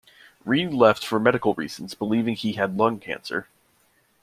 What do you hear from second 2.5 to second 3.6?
had lung cancer.